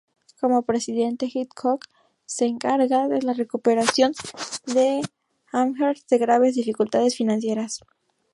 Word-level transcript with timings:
Como 0.39 0.63
presidente, 0.63 1.29
Hitchcock 1.31 1.85
se 2.25 2.45
encarga 2.47 3.07
de 3.07 3.21
la 3.21 3.33
recuperación 3.33 4.13
de 4.65 5.01
Amherst 5.51 6.09
de 6.09 6.17
graves 6.17 6.55
dificultades 6.55 7.15
financieras. 7.15 7.81